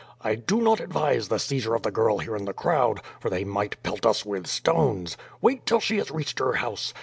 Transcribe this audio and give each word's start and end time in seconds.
I 0.23 0.33
do 0.33 0.61
not 0.61 0.79
advise 0.79 1.27
the 1.27 1.37
seizure 1.37 1.75
of 1.75 1.83
the 1.83 1.91
girl 1.91 2.17
here 2.17 2.35
in 2.35 2.45
the 2.45 2.55
crowd, 2.55 3.01
for 3.19 3.29
they 3.29 3.43
might 3.43 3.83
pelt 3.83 4.03
ua 4.03 4.13
with 4.25 4.47
stones. 4.47 5.15
Wait 5.41 5.63
till 5.67 5.79
she 5.79 5.97
has 5.97 6.09
reached 6.09 6.39
her 6.39 6.53
house. 6.53 6.91